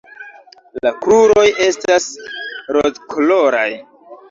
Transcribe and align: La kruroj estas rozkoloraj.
La 0.85 0.93
kruroj 1.03 1.43
estas 1.67 2.09
rozkoloraj. 2.79 3.71